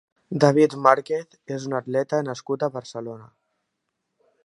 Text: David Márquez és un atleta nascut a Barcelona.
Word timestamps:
David 0.43 0.73
Márquez 0.85 1.37
és 1.57 1.69
un 1.69 1.77
atleta 1.81 2.23
nascut 2.31 2.69
a 2.69 2.73
Barcelona. 2.79 3.33